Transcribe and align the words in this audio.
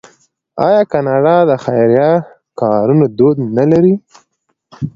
آیا 0.67 0.81
کاناډا 0.91 1.35
د 1.49 1.51
خیریه 1.63 2.11
کارونو 2.59 3.05
دود 3.17 3.37
نلري؟ 3.57 3.95